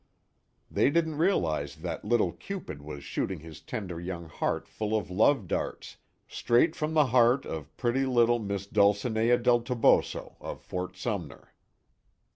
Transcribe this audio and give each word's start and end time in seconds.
They 0.71 0.89
didn't 0.89 1.19
realize 1.19 1.75
that 1.75 2.03
little 2.03 2.31
Cupid 2.31 2.81
was 2.81 3.03
shooting 3.03 3.41
his 3.41 3.61
tender 3.61 3.99
young 4.01 4.27
heart 4.29 4.67
full 4.67 4.97
of 4.97 5.11
love 5.11 5.47
darts, 5.47 5.97
straight 6.27 6.75
from 6.75 6.95
the 6.95 7.05
heart 7.05 7.45
of 7.45 7.77
pretty 7.77 8.07
little 8.07 8.39
Miss 8.39 8.65
Dulcinea 8.65 9.37
del 9.37 9.61
Toboso, 9.61 10.37
of 10.41 10.59
Fort 10.59 10.97
Sumner. 10.97 11.53